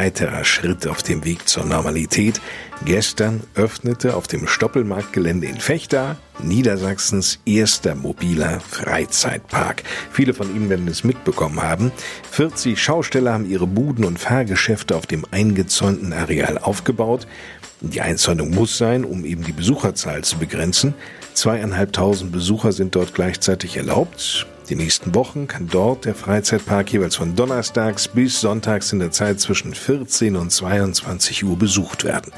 Weiterer 0.00 0.44
Schritt 0.44 0.86
auf 0.86 1.02
dem 1.02 1.26
Weg 1.26 1.46
zur 1.46 1.66
Normalität. 1.66 2.40
Gestern 2.86 3.42
öffnete 3.54 4.16
auf 4.16 4.28
dem 4.28 4.46
Stoppelmarktgelände 4.46 5.46
in 5.46 5.60
Fechter 5.60 6.16
Niedersachsens 6.42 7.38
erster 7.44 7.94
mobiler 7.94 8.60
Freizeitpark. 8.60 9.82
Viele 10.10 10.32
von 10.32 10.56
Ihnen 10.56 10.70
werden 10.70 10.88
es 10.88 11.04
mitbekommen 11.04 11.62
haben. 11.62 11.92
40 12.30 12.82
Schausteller 12.82 13.34
haben 13.34 13.50
ihre 13.50 13.66
Buden 13.66 14.06
und 14.06 14.18
Fahrgeschäfte 14.18 14.96
auf 14.96 15.06
dem 15.06 15.26
eingezäunten 15.30 16.14
Areal 16.14 16.56
aufgebaut. 16.56 17.26
Die 17.82 18.00
Einzäunung 18.00 18.52
muss 18.52 18.78
sein, 18.78 19.04
um 19.04 19.26
eben 19.26 19.44
die 19.44 19.52
Besucherzahl 19.52 20.24
zu 20.24 20.38
begrenzen. 20.38 20.94
Zweieinhalbtausend 21.34 22.32
Besucher 22.32 22.72
sind 22.72 22.96
dort 22.96 23.12
gleichzeitig 23.12 23.76
erlaubt. 23.76 24.46
Die 24.70 24.76
nächsten 24.76 25.16
Wochen 25.16 25.48
kann 25.48 25.66
dort 25.66 26.04
der 26.04 26.14
Freizeitpark 26.14 26.92
jeweils 26.92 27.16
von 27.16 27.34
Donnerstags 27.34 28.06
bis 28.06 28.40
Sonntags 28.40 28.92
in 28.92 29.00
der 29.00 29.10
Zeit 29.10 29.40
zwischen 29.40 29.74
14 29.74 30.36
und 30.36 30.50
22 30.50 31.42
Uhr 31.42 31.58
besucht 31.58 32.04
werden. 32.04 32.32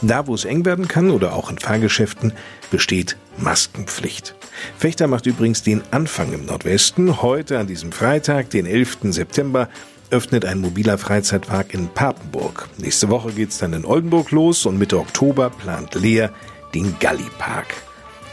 Da, 0.00 0.26
wo 0.26 0.34
es 0.34 0.46
eng 0.46 0.64
werden 0.64 0.88
kann 0.88 1.10
oder 1.10 1.34
auch 1.34 1.50
in 1.50 1.58
Fahrgeschäften, 1.58 2.32
besteht 2.70 3.18
Maskenpflicht. 3.36 4.34
Fechter 4.78 5.08
macht 5.08 5.26
übrigens 5.26 5.62
den 5.62 5.82
Anfang 5.90 6.32
im 6.32 6.46
Nordwesten. 6.46 7.20
Heute 7.20 7.58
an 7.58 7.66
diesem 7.66 7.92
Freitag, 7.92 8.48
den 8.48 8.64
11. 8.64 8.98
September, 9.10 9.68
öffnet 10.08 10.46
ein 10.46 10.60
mobiler 10.60 10.96
Freizeitpark 10.96 11.74
in 11.74 11.88
Papenburg. 11.88 12.66
Nächste 12.78 13.10
Woche 13.10 13.32
geht's 13.32 13.58
dann 13.58 13.74
in 13.74 13.84
Oldenburg 13.84 14.30
los 14.30 14.64
und 14.64 14.78
Mitte 14.78 14.98
Oktober 14.98 15.50
plant 15.50 15.94
Leer 15.94 16.32
den 16.74 16.98
Galli-Park. 16.98 17.74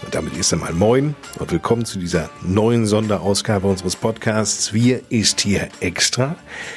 Und 0.03 0.15
damit 0.15 0.35
erst 0.35 0.53
einmal 0.53 0.73
moin 0.73 1.15
und 1.37 1.51
willkommen 1.51 1.85
zu 1.85 1.99
dieser 1.99 2.29
neuen 2.41 2.85
Sonderausgabe 2.85 3.67
unseres 3.67 3.95
Podcasts. 3.95 4.73
Wir 4.73 5.01
ist 5.09 5.41
hier 5.41 5.69
extra. 5.79 6.35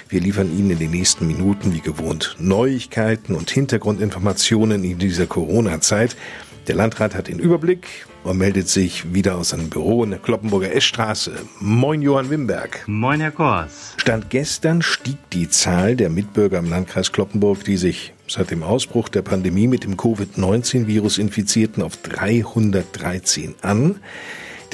Wir 0.09 0.21
liefern 0.21 0.57
Ihnen 0.57 0.71
in 0.71 0.79
den 0.79 0.91
nächsten 0.91 1.27
Minuten 1.27 1.73
wie 1.73 1.81
gewohnt 1.81 2.37
Neuigkeiten 2.39 3.35
und 3.35 3.51
Hintergrundinformationen 3.51 4.85
in 4.85 4.99
dieser 4.99 5.27
Corona-Zeit. 5.27 6.17
Der 6.67 6.77
Landrat 6.77 7.15
hat 7.15 7.29
den 7.29 7.39
Überblick 7.39 8.07
und 8.25 8.39
meldet 8.39 8.69
sich 8.69 9.13
wieder 9.13 9.37
aus 9.37 9.51
seinem 9.51 9.69
Büro 9.69 10.03
in 10.03 10.11
der 10.11 10.19
Kloppenburger 10.19 10.75
Eschstraße. 10.75 11.35
Moin 11.61 12.01
Johann 12.01 12.31
Wimberg. 12.31 12.85
Moin 12.87 13.21
Herr 13.21 13.33
Kors. 13.33 13.95
Stand 13.99 14.31
gestern 14.31 14.81
stieg 14.81 15.19
die 15.33 15.51
Zahl 15.51 15.95
der 15.95 16.09
Mitbürger 16.09 16.59
im 16.59 16.71
Landkreis 16.71 17.13
Kloppenburg, 17.13 17.65
die 17.65 17.77
sich 17.77 18.14
seit 18.29 18.51
dem 18.51 18.63
Ausbruch 18.63 19.09
der 19.09 19.23
Pandemie 19.23 19.67
mit 19.67 19.85
dem 19.85 19.97
Covid-19-Virus 19.97 21.19
infizierten, 21.19 21.83
auf 21.83 21.97
313 21.99 23.55
an. 23.63 24.01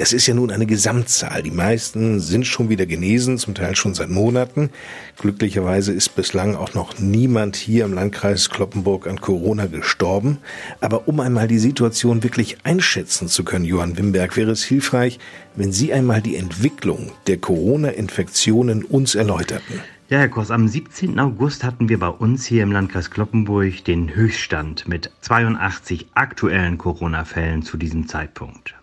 Das 0.00 0.14
ist 0.14 0.26
ja 0.26 0.32
nun 0.32 0.50
eine 0.50 0.64
Gesamtzahl. 0.64 1.42
Die 1.42 1.50
meisten 1.50 2.20
sind 2.20 2.46
schon 2.46 2.70
wieder 2.70 2.86
genesen, 2.86 3.36
zum 3.36 3.54
Teil 3.54 3.76
schon 3.76 3.92
seit 3.92 4.08
Monaten. 4.08 4.70
Glücklicherweise 5.18 5.92
ist 5.92 6.16
bislang 6.16 6.54
auch 6.54 6.72
noch 6.72 6.98
niemand 6.98 7.56
hier 7.56 7.84
im 7.84 7.92
Landkreis 7.92 8.48
Kloppenburg 8.48 9.06
an 9.06 9.20
Corona 9.20 9.66
gestorben. 9.66 10.38
Aber 10.80 11.06
um 11.06 11.20
einmal 11.20 11.48
die 11.48 11.58
Situation 11.58 12.22
wirklich 12.22 12.56
einschätzen 12.64 13.28
zu 13.28 13.44
können, 13.44 13.66
Johann 13.66 13.98
Wimberg, 13.98 14.38
wäre 14.38 14.52
es 14.52 14.62
hilfreich, 14.64 15.18
wenn 15.54 15.70
Sie 15.70 15.92
einmal 15.92 16.22
die 16.22 16.36
Entwicklung 16.36 17.12
der 17.26 17.36
Corona-Infektionen 17.36 18.84
uns 18.84 19.14
erläuterten. 19.14 19.82
Ja, 20.10 20.18
Herr 20.18 20.28
Kors, 20.28 20.50
am 20.50 20.66
17. 20.66 21.20
August 21.20 21.62
hatten 21.62 21.88
wir 21.88 22.00
bei 22.00 22.08
uns 22.08 22.44
hier 22.44 22.64
im 22.64 22.72
Landkreis 22.72 23.12
Kloppenburg 23.12 23.84
den 23.84 24.12
Höchststand 24.12 24.88
mit 24.88 25.08
82 25.20 26.08
aktuellen 26.14 26.78
Corona-Fällen 26.78 27.62
zu 27.62 27.76
diesem 27.76 28.08
Zeitpunkt. 28.08 28.74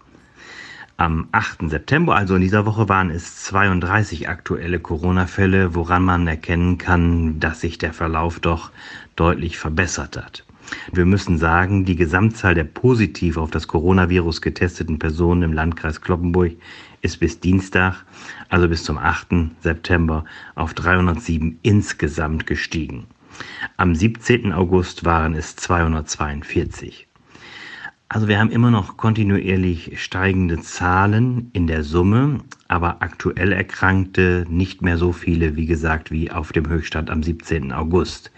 Am 0.95 1.27
8. 1.33 1.69
September, 1.69 2.15
also 2.15 2.35
in 2.35 2.41
dieser 2.41 2.65
Woche, 2.65 2.87
waren 2.87 3.09
es 3.09 3.43
32 3.43 4.29
aktuelle 4.29 4.79
Corona-Fälle, 4.79 5.75
woran 5.75 6.05
man 6.05 6.27
erkennen 6.27 6.77
kann, 6.77 7.41
dass 7.41 7.59
sich 7.59 7.77
der 7.77 7.91
Verlauf 7.91 8.39
doch 8.39 8.71
deutlich 9.17 9.57
verbessert 9.57 10.15
hat. 10.15 10.46
Wir 10.91 11.05
müssen 11.05 11.37
sagen, 11.37 11.85
die 11.85 11.95
Gesamtzahl 11.95 12.53
der 12.53 12.63
positiv 12.63 13.37
auf 13.37 13.51
das 13.51 13.67
Coronavirus 13.67 14.41
getesteten 14.41 14.99
Personen 14.99 15.43
im 15.43 15.53
Landkreis 15.53 16.01
Kloppenburg 16.01 16.53
ist 17.01 17.19
bis 17.19 17.39
Dienstag, 17.39 18.05
also 18.49 18.67
bis 18.67 18.83
zum 18.83 18.97
8. 18.97 19.51
September, 19.61 20.25
auf 20.55 20.73
307 20.73 21.59
insgesamt 21.61 22.47
gestiegen. 22.47 23.07
Am 23.77 23.95
17. 23.95 24.51
August 24.51 25.05
waren 25.05 25.35
es 25.35 25.55
242. 25.55 27.07
Also 28.09 28.29
wir 28.29 28.39
haben 28.39 28.51
immer 28.51 28.71
noch 28.71 28.95
kontinuierlich 28.95 30.01
steigende 30.01 30.61
Zahlen 30.61 31.49
in 31.51 31.67
der 31.67 31.83
Summe, 31.83 32.39
aber 32.69 33.01
aktuell 33.01 33.51
Erkrankte 33.51 34.45
nicht 34.49 34.81
mehr 34.81 34.97
so 34.97 35.11
viele, 35.11 35.57
wie 35.57 35.65
gesagt, 35.65 36.09
wie 36.09 36.31
auf 36.31 36.53
dem 36.53 36.69
Höchststand 36.69 37.09
am 37.09 37.21
17. 37.21 37.73
August. 37.73 38.31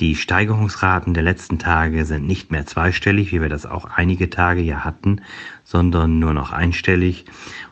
Die 0.00 0.14
Steigerungsraten 0.14 1.12
der 1.12 1.24
letzten 1.24 1.58
Tage 1.58 2.04
sind 2.04 2.24
nicht 2.24 2.52
mehr 2.52 2.66
zweistellig, 2.66 3.32
wie 3.32 3.40
wir 3.40 3.48
das 3.48 3.66
auch 3.66 3.84
einige 3.84 4.30
Tage 4.30 4.60
ja 4.60 4.84
hatten, 4.84 5.22
sondern 5.68 6.18
nur 6.18 6.32
noch 6.32 6.50
einstellig. 6.50 7.26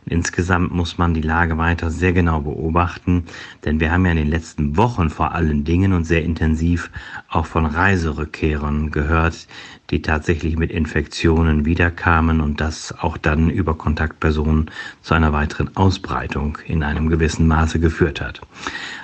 Und 0.04 0.12
insgesamt 0.12 0.70
muss 0.70 0.98
man 0.98 1.14
die 1.14 1.22
Lage 1.22 1.56
weiter 1.56 1.90
sehr 1.90 2.12
genau 2.12 2.40
beobachten, 2.40 3.24
denn 3.64 3.80
wir 3.80 3.90
haben 3.90 4.04
ja 4.04 4.10
in 4.10 4.18
den 4.18 4.28
letzten 4.28 4.76
Wochen 4.76 5.08
vor 5.08 5.32
allen 5.32 5.64
Dingen 5.64 5.94
und 5.94 6.04
sehr 6.04 6.22
intensiv 6.22 6.90
auch 7.30 7.46
von 7.46 7.64
Reiserückkehrern 7.64 8.90
gehört, 8.90 9.48
die 9.90 10.02
tatsächlich 10.02 10.58
mit 10.58 10.70
Infektionen 10.72 11.64
wiederkamen 11.64 12.42
und 12.42 12.60
das 12.60 12.94
auch 12.98 13.16
dann 13.16 13.48
über 13.48 13.74
Kontaktpersonen 13.74 14.70
zu 15.00 15.14
einer 15.14 15.32
weiteren 15.32 15.74
Ausbreitung 15.76 16.58
in 16.66 16.82
einem 16.82 17.08
gewissen 17.08 17.46
Maße 17.46 17.80
geführt 17.80 18.20
hat. 18.20 18.42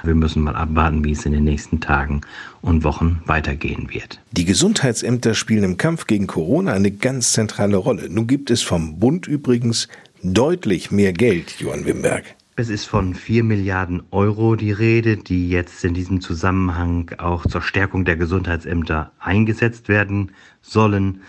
Wir 0.03 0.15
müssen 0.15 0.43
mal 0.43 0.57
abwarten, 0.57 1.03
wie 1.03 1.13
es 1.13 1.25
in 1.25 1.33
den 1.33 1.45
nächsten 1.45 1.81
Tagen 1.81 2.21
und 2.61 2.85
Wochen 2.85 3.23
weitergehen 3.27 3.89
wird. 3.91 4.21
Die 4.33 4.45
Gesundheitsämter 4.45 5.35
spielen 5.35 5.65
im 5.65 5.77
Kampf 5.77 6.07
gegen 6.07 6.27
Corona 6.27 6.73
eine 6.73 6.91
ganz 6.91 7.33
zentrale 7.33 7.77
Rolle. 7.77 8.09
Nun 8.09 8.27
gibt 8.27 8.51
es 8.51 8.63
vom 8.63 8.82
Bund 8.91 9.27
übrigens 9.27 9.89
deutlich 10.23 10.91
mehr 10.91 11.13
Geld, 11.13 11.61
Johann 11.61 11.85
Wimberg. 11.85 12.25
Es 12.55 12.69
ist 12.69 12.85
von 12.85 13.15
4 13.15 13.45
Milliarden 13.45 14.03
Euro 14.11 14.57
die 14.57 14.73
Rede, 14.73 15.17
die 15.17 15.49
jetzt 15.49 15.85
in 15.85 15.95
diesem 15.95 16.21
Zusammenhang 16.21 17.11
auch 17.17 17.47
zur 17.47 17.63
Stärkung 17.63 18.05
der 18.05 18.17
Gesundheitsämter 18.17 19.13
eingesetzt 19.19 19.89
werden 19.89 20.33
sollen. 20.61 21.23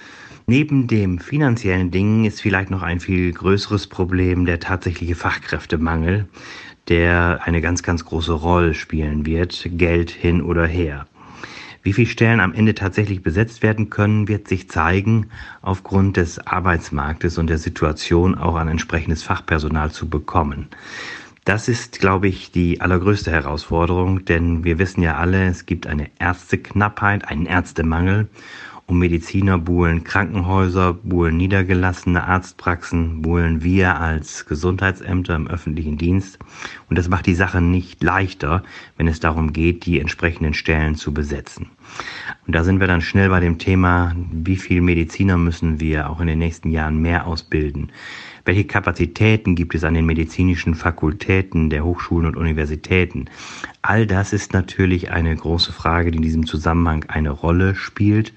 Neben 0.47 0.87
dem 0.87 1.19
finanziellen 1.19 1.91
Dingen 1.91 2.25
ist 2.25 2.41
vielleicht 2.41 2.69
noch 2.69 2.81
ein 2.81 2.99
viel 2.99 3.31
größeres 3.31 3.87
Problem 3.87 4.45
der 4.45 4.59
tatsächliche 4.59 5.15
Fachkräftemangel, 5.15 6.27
der 6.89 7.39
eine 7.43 7.61
ganz, 7.61 7.83
ganz 7.83 8.03
große 8.03 8.33
Rolle 8.33 8.73
spielen 8.73 9.25
wird, 9.25 9.69
Geld 9.77 10.11
hin 10.11 10.41
oder 10.41 10.67
her. 10.67 11.07
Wie 11.83 11.91
viele 11.91 12.07
Stellen 12.07 12.39
am 12.39 12.53
Ende 12.53 12.75
tatsächlich 12.75 13.21
besetzt 13.21 13.61
werden 13.61 13.89
können, 13.89 14.29
wird 14.29 14.47
sich 14.47 14.69
zeigen, 14.69 15.27
aufgrund 15.61 16.15
des 16.15 16.39
Arbeitsmarktes 16.39 17.37
und 17.37 17.47
der 17.47 17.57
Situation 17.57 18.35
auch 18.35 18.55
an 18.55 18.69
entsprechendes 18.69 19.21
Fachpersonal 19.21 19.91
zu 19.91 20.07
bekommen. 20.07 20.69
Das 21.43 21.67
ist, 21.67 21.99
glaube 21.99 22.29
ich, 22.29 22.51
die 22.51 22.79
allergrößte 22.79 23.29
Herausforderung, 23.29 24.23
denn 24.23 24.63
wir 24.63 24.79
wissen 24.79 25.01
ja 25.01 25.17
alle, 25.17 25.45
es 25.45 25.65
gibt 25.65 25.85
eine 25.85 26.09
Ärzteknappheit, 26.17 27.27
einen 27.27 27.45
Ärztemangel 27.45 28.29
und 28.85 28.99
Mediziner 28.99 29.57
buhlen 29.57 30.03
Krankenhäuser, 30.03 30.93
buhlen 30.93 31.37
niedergelassene 31.37 32.23
Arztpraxen, 32.25 33.21
buhlen 33.21 33.63
wir 33.63 33.99
als 33.99 34.45
Gesundheitsämter 34.45 35.35
im 35.35 35.47
öffentlichen 35.47 35.97
Dienst. 35.97 36.37
Und 36.89 36.97
das 36.97 37.07
macht 37.07 37.25
die 37.25 37.33
Sache 37.33 37.61
nicht 37.61 38.03
leichter, 38.03 38.63
wenn 38.97 39.07
es 39.07 39.19
darum 39.19 39.53
geht, 39.53 39.85
die 39.85 39.99
entsprechenden 39.99 40.53
Stellen 40.53 40.95
zu 40.95 41.13
besetzen. 41.13 41.69
Und 42.45 42.53
da 42.55 42.63
sind 42.63 42.79
wir 42.79 42.87
dann 42.87 43.01
schnell 43.01 43.29
bei 43.29 43.39
dem 43.39 43.57
Thema, 43.57 44.15
wie 44.31 44.57
viel 44.57 44.81
Mediziner 44.81 45.37
müssen 45.37 45.79
wir 45.79 46.09
auch 46.09 46.19
in 46.19 46.27
den 46.27 46.39
nächsten 46.39 46.69
Jahren 46.69 47.01
mehr 47.01 47.25
ausbilden? 47.25 47.91
Welche 48.45 48.65
Kapazitäten 48.65 49.55
gibt 49.55 49.73
es 49.73 49.85
an 49.85 49.93
den 49.93 50.05
medizinischen 50.05 50.75
Fakultäten 50.75 51.69
der 51.69 51.85
Hochschulen 51.85 52.27
und 52.27 52.35
Universitäten? 52.35 53.25
All 53.81 54.05
das 54.05 54.33
ist 54.33 54.51
natürlich 54.51 55.11
eine 55.11 55.33
große 55.33 55.71
Frage, 55.71 56.11
die 56.11 56.17
in 56.17 56.23
diesem 56.23 56.45
Zusammenhang 56.45 57.05
eine 57.07 57.29
Rolle 57.29 57.75
spielt. 57.75 58.33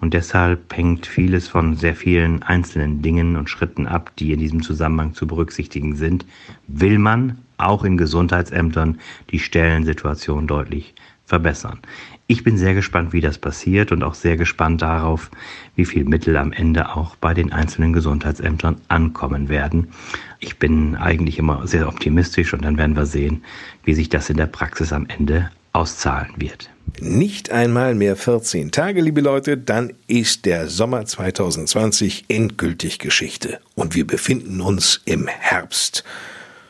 Und 0.00 0.14
deshalb 0.14 0.74
hängt 0.74 1.06
vieles 1.06 1.48
von 1.48 1.76
sehr 1.76 1.94
vielen 1.94 2.42
einzelnen 2.42 3.02
Dingen 3.02 3.36
und 3.36 3.50
Schritten 3.50 3.86
ab, 3.86 4.12
die 4.18 4.32
in 4.32 4.40
diesem 4.40 4.62
Zusammenhang 4.62 5.14
zu 5.14 5.26
berücksichtigen 5.26 5.94
sind. 5.94 6.24
Will 6.66 6.98
man 6.98 7.38
auch 7.58 7.84
in 7.84 7.96
Gesundheitsämtern 7.96 8.98
die 9.30 9.38
Stellensituation 9.38 10.46
deutlich 10.46 10.94
verbessern. 11.24 11.80
Ich 12.26 12.42
bin 12.42 12.56
sehr 12.56 12.72
gespannt, 12.72 13.12
wie 13.12 13.20
das 13.20 13.36
passiert 13.36 13.92
und 13.92 14.02
auch 14.02 14.14
sehr 14.14 14.38
gespannt 14.38 14.80
darauf, 14.80 15.30
wie 15.76 15.84
viel 15.84 16.04
Mittel 16.04 16.38
am 16.38 16.52
Ende 16.52 16.96
auch 16.96 17.16
bei 17.16 17.34
den 17.34 17.52
einzelnen 17.52 17.92
Gesundheitsämtern 17.92 18.80
ankommen 18.88 19.50
werden. 19.50 19.88
Ich 20.40 20.58
bin 20.58 20.96
eigentlich 20.96 21.38
immer 21.38 21.66
sehr 21.66 21.86
optimistisch 21.86 22.54
und 22.54 22.64
dann 22.64 22.78
werden 22.78 22.96
wir 22.96 23.04
sehen, 23.04 23.44
wie 23.84 23.92
sich 23.92 24.08
das 24.08 24.30
in 24.30 24.38
der 24.38 24.46
Praxis 24.46 24.90
am 24.92 25.06
Ende 25.06 25.50
auszahlen 25.74 26.32
wird. 26.36 26.70
Nicht 26.98 27.50
einmal 27.50 27.94
mehr 27.94 28.16
14 28.16 28.70
Tage, 28.70 29.02
liebe 29.02 29.20
Leute, 29.20 29.58
dann 29.58 29.92
ist 30.06 30.46
der 30.46 30.68
Sommer 30.68 31.04
2020 31.04 32.26
endgültig 32.28 33.00
Geschichte 33.00 33.60
und 33.74 33.94
wir 33.94 34.06
befinden 34.06 34.62
uns 34.62 35.02
im 35.04 35.26
Herbst. 35.26 36.04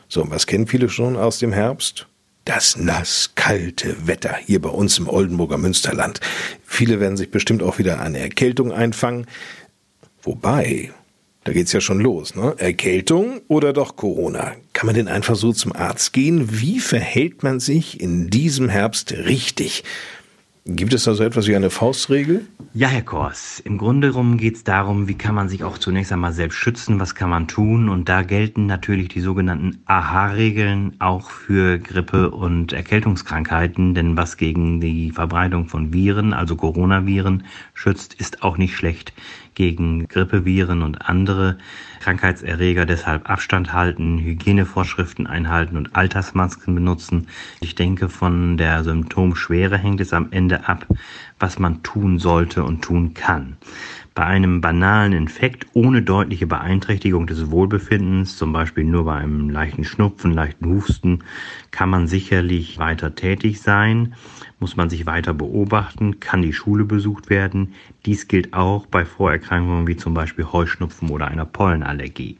So, 0.09 0.29
was 0.29 0.47
kennen 0.47 0.67
viele 0.67 0.89
schon 0.89 1.15
aus 1.15 1.39
dem 1.39 1.53
Herbst? 1.53 2.07
Das 2.45 2.77
nass 2.77 3.31
kalte 3.35 4.07
Wetter 4.07 4.35
hier 4.45 4.61
bei 4.61 4.69
uns 4.69 4.99
im 4.99 5.09
Oldenburger 5.09 5.57
Münsterland. 5.57 6.21
Viele 6.63 6.99
werden 6.99 7.17
sich 7.17 7.31
bestimmt 7.31 7.63
auch 7.63 7.79
wieder 7.79 7.99
eine 7.99 8.19
Erkältung 8.19 8.71
einfangen. 8.71 9.25
Wobei, 10.21 10.91
da 11.43 11.53
geht's 11.53 11.73
ja 11.73 11.81
schon 11.81 11.99
los, 11.99 12.35
ne? 12.35 12.55
Erkältung 12.57 13.41
oder 13.47 13.73
doch 13.73 13.95
Corona? 13.95 14.53
Kann 14.73 14.85
man 14.85 14.95
denn 14.95 15.07
einfach 15.07 15.35
so 15.35 15.53
zum 15.53 15.75
Arzt 15.75 16.13
gehen? 16.13 16.59
Wie 16.59 16.79
verhält 16.79 17.43
man 17.43 17.59
sich 17.59 17.99
in 17.99 18.29
diesem 18.29 18.69
Herbst 18.69 19.11
richtig? 19.11 19.83
Gibt 20.67 20.95
es 20.95 21.03
da 21.03 21.13
so 21.13 21.23
etwas 21.23 21.45
wie 21.45 21.55
eine 21.55 21.69
Faustregel? 21.69 22.47
Ja, 22.73 22.87
Herr 22.87 23.03
Kors. 23.03 23.59
Im 23.59 23.77
Grunde 23.77 24.11
geht 24.37 24.55
es 24.55 24.63
darum, 24.63 25.07
wie 25.07 25.13
kann 25.13 25.35
man 25.35 25.47
sich 25.47 25.63
auch 25.63 25.77
zunächst 25.77 26.11
einmal 26.11 26.33
selbst 26.33 26.55
schützen, 26.55 26.99
was 26.99 27.13
kann 27.13 27.29
man 27.29 27.47
tun. 27.47 27.87
Und 27.87 28.09
da 28.09 28.23
gelten 28.23 28.65
natürlich 28.65 29.09
die 29.09 29.21
sogenannten 29.21 29.83
AHA-Regeln 29.85 30.95
auch 30.97 31.29
für 31.29 31.77
Grippe- 31.77 32.31
und 32.31 32.73
Erkältungskrankheiten. 32.73 33.93
Denn 33.93 34.17
was 34.17 34.37
gegen 34.37 34.81
die 34.81 35.11
Verbreitung 35.11 35.67
von 35.67 35.93
Viren, 35.93 36.33
also 36.33 36.55
Coronaviren, 36.55 37.43
schützt, 37.75 38.15
ist 38.15 38.41
auch 38.41 38.57
nicht 38.57 38.75
schlecht 38.75 39.13
gegen 39.55 40.07
Grippeviren 40.07 40.83
und 40.83 41.09
andere 41.09 41.57
Krankheitserreger. 42.01 42.85
Deshalb 42.85 43.29
Abstand 43.29 43.73
halten, 43.73 44.19
Hygienevorschriften 44.19 45.27
einhalten 45.27 45.77
und 45.77 45.95
Altersmasken 45.95 46.75
benutzen. 46.75 47.27
Ich 47.61 47.75
denke, 47.75 48.09
von 48.09 48.57
der 48.57 48.83
Symptomschwere 48.83 49.77
hängt 49.77 50.01
es 50.01 50.13
am 50.13 50.27
Ende 50.31 50.67
ab, 50.67 50.85
was 51.39 51.57
man 51.59 51.81
tun 51.83 52.19
sollte 52.19 52.63
und 52.63 52.81
tun 52.81 53.13
kann. 53.13 53.57
Bei 54.15 54.23
einem 54.23 54.61
banalen 54.61 55.11
Infekt 55.11 55.67
ohne 55.73 56.01
deutliche 56.01 56.47
Beeinträchtigung 56.47 57.27
des 57.27 57.51
Wohlbefindens, 57.51 58.37
zum 58.37 58.53
Beispiel 58.53 58.85
nur 58.85 59.03
bei 59.03 59.15
einem 59.15 59.49
leichten 59.49 59.83
Schnupfen, 59.83 60.31
leichten 60.31 60.67
Husten, 60.67 61.25
kann 61.71 61.89
man 61.89 62.07
sicherlich 62.07 62.79
weiter 62.79 63.13
tätig 63.13 63.59
sein, 63.59 64.15
muss 64.57 64.77
man 64.77 64.89
sich 64.89 65.05
weiter 65.05 65.33
beobachten, 65.33 66.21
kann 66.21 66.41
die 66.41 66.53
Schule 66.53 66.85
besucht 66.85 67.29
werden. 67.29 67.73
Dies 68.05 68.29
gilt 68.29 68.53
auch 68.53 68.85
bei 68.85 69.03
Vorerkrankungen 69.03 69.85
wie 69.85 69.97
zum 69.97 70.13
Beispiel 70.13 70.45
Heuschnupfen 70.45 71.09
oder 71.09 71.27
einer 71.27 71.43
Pollenallergie. 71.43 72.39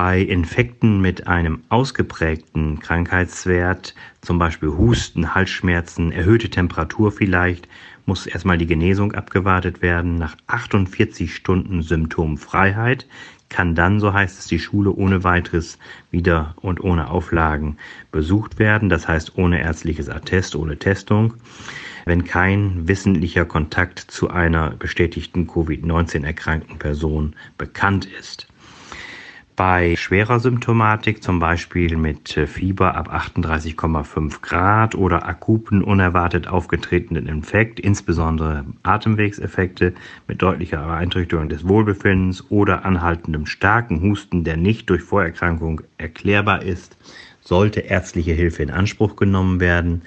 Bei 0.00 0.20
Infekten 0.20 1.00
mit 1.00 1.26
einem 1.26 1.64
ausgeprägten 1.70 2.78
Krankheitswert, 2.78 3.96
zum 4.20 4.38
Beispiel 4.38 4.68
Husten, 4.68 5.34
Halsschmerzen, 5.34 6.12
erhöhte 6.12 6.50
Temperatur 6.50 7.10
vielleicht, 7.10 7.66
muss 8.06 8.28
erstmal 8.28 8.58
die 8.58 8.68
Genesung 8.68 9.10
abgewartet 9.10 9.82
werden. 9.82 10.14
Nach 10.14 10.36
48 10.46 11.34
Stunden 11.34 11.82
Symptomfreiheit 11.82 13.08
kann 13.48 13.74
dann, 13.74 13.98
so 13.98 14.12
heißt 14.12 14.38
es, 14.38 14.46
die 14.46 14.60
Schule 14.60 14.92
ohne 14.92 15.24
weiteres 15.24 15.80
wieder 16.12 16.54
und 16.60 16.80
ohne 16.80 17.10
Auflagen 17.10 17.76
besucht 18.12 18.60
werden. 18.60 18.90
Das 18.90 19.08
heißt 19.08 19.36
ohne 19.36 19.60
ärztliches 19.60 20.08
Attest, 20.08 20.54
ohne 20.54 20.78
Testung. 20.78 21.34
Wenn 22.04 22.22
kein 22.22 22.86
wissentlicher 22.86 23.46
Kontakt 23.46 23.98
zu 23.98 24.30
einer 24.30 24.70
bestätigten 24.70 25.48
Covid-19 25.48 26.24
erkrankten 26.24 26.78
Person 26.78 27.34
bekannt 27.56 28.06
ist. 28.06 28.46
Bei 29.58 29.96
schwerer 29.96 30.38
Symptomatik, 30.38 31.20
zum 31.20 31.40
Beispiel 31.40 31.96
mit 31.96 32.36
äh, 32.36 32.46
Fieber 32.46 32.94
ab 32.94 33.12
38,5 33.12 34.40
Grad 34.40 34.94
oder 34.94 35.26
akuten 35.26 35.82
unerwartet 35.82 36.46
aufgetretenen 36.46 37.26
Infekt, 37.26 37.80
insbesondere 37.80 38.66
Atemwegseffekte 38.84 39.94
mit 40.28 40.42
deutlicher 40.42 40.86
Beeinträchtigung 40.86 41.48
des 41.48 41.66
Wohlbefindens 41.66 42.48
oder 42.52 42.84
anhaltendem 42.84 43.46
starken 43.46 44.00
Husten, 44.00 44.44
der 44.44 44.56
nicht 44.56 44.88
durch 44.90 45.02
Vorerkrankung 45.02 45.80
erklärbar 45.96 46.62
ist, 46.62 46.96
sollte 47.40 47.80
ärztliche 47.80 48.34
Hilfe 48.34 48.62
in 48.62 48.70
Anspruch 48.70 49.16
genommen 49.16 49.58
werden. 49.58 50.02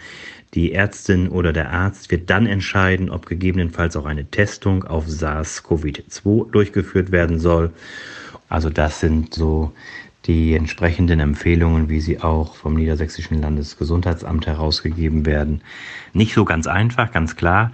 Die 0.54 0.71
Ärztin 0.71 1.27
oder 1.27 1.51
der 1.51 1.74
Arzt 1.74 2.09
wird 2.09 2.30
dann 2.30 2.45
entscheiden, 2.45 3.09
ob 3.09 3.25
gegebenenfalls 3.25 3.97
auch 3.97 4.06
eine 4.06 4.31
Testung 4.31 4.86
auf 4.86 5.07
SARS-CoV-2 5.07 6.51
durchgeführt 6.51 7.12
werden 7.12 7.38
soll 7.38 7.74
also 8.51 8.69
das 8.69 9.00
sind 9.00 9.33
so 9.33 9.71
die 10.25 10.53
entsprechenden 10.53 11.19
Empfehlungen, 11.19 11.89
wie 11.89 12.01
sie 12.01 12.21
auch 12.21 12.56
vom 12.56 12.75
Niedersächsischen 12.75 13.42
Landesgesundheitsamt 13.42 14.45
herausgegeben 14.45 15.25
werden. 15.25 15.62
Nicht 16.13 16.33
so 16.33 16.45
ganz 16.45 16.68
einfach, 16.68 17.12
ganz 17.12 17.36
klar. 17.36 17.71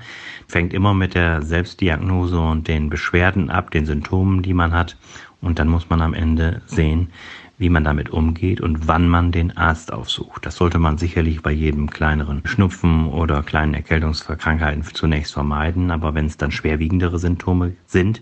Fängt 0.48 0.74
immer 0.74 0.94
mit 0.94 1.16
der 1.16 1.42
Selbstdiagnose 1.42 2.40
und 2.40 2.68
den 2.68 2.90
Beschwerden 2.90 3.50
ab, 3.50 3.72
den 3.72 3.86
Symptomen, 3.86 4.44
die 4.44 4.54
man 4.54 4.72
hat. 4.72 4.98
Und 5.42 5.60
dann 5.60 5.68
muss 5.68 5.90
man 5.90 6.02
am 6.02 6.14
Ende 6.14 6.62
sehen, 6.68 7.10
wie 7.58 7.70
man 7.70 7.84
damit 7.84 8.12
umgeht 8.12 8.62
und 8.62 8.88
wann 8.88 9.10
man 9.10 9.32
den 9.32 9.58
Arzt 9.58 9.92
aufsucht. 9.92 10.46
Das 10.46 10.56
sollte 10.56 10.78
man 10.78 11.00
sicherlich 11.00 11.42
bei 11.42 11.52
jedem 11.52 11.90
kleineren 11.90 12.44
Schnupfen 12.46 13.08
oder 13.08 13.42
kleinen 13.42 13.74
Erkältungskrankheiten 13.74 14.84
zunächst 14.84 15.34
vermeiden. 15.34 15.90
Aber 15.90 16.14
wenn 16.14 16.28
es 16.28 16.38
dann 16.38 16.52
schwerwiegendere 16.52 17.20
Symptome 17.20 17.74
sind, 17.88 18.22